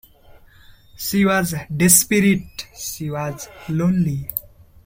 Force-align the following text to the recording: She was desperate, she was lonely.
She 0.95 1.25
was 1.25 1.53
desperate, 1.77 2.65
she 2.75 3.11
was 3.11 3.47
lonely. 3.69 4.31